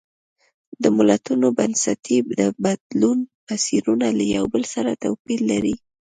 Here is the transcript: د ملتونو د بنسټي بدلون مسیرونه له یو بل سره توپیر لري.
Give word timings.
د 0.83 0.85
ملتونو 0.97 1.47
د 1.51 1.55
بنسټي 1.57 2.17
بدلون 2.63 3.17
مسیرونه 3.47 4.07
له 4.17 4.25
یو 4.35 4.45
بل 4.53 4.63
سره 4.73 4.91
توپیر 5.03 5.39
لري. 5.51 5.75